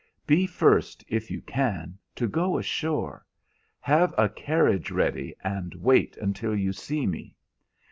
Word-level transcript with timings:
Be 0.25 0.47
first, 0.47 1.03
if 1.09 1.29
you 1.29 1.41
can, 1.41 1.99
to 2.15 2.27
go 2.27 2.57
ashore; 2.57 3.23
have 3.79 4.15
a 4.17 4.29
carriage 4.29 4.89
ready, 4.89 5.35
and 5.43 5.75
wait 5.75 6.17
until 6.17 6.55
you 6.55 6.73
see 6.73 7.05
me. 7.05 7.35